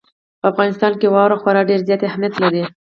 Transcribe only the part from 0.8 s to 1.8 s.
کې واوره خورا ډېر